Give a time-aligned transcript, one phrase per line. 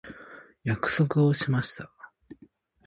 [0.63, 1.91] 約束をしました。